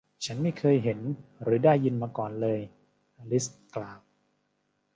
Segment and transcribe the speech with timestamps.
[0.25, 0.99] ฉันไม่เคยเห็น
[1.43, 2.59] หรือได้ยินมาก่อนเลย
[3.17, 3.99] อลิซกล่าว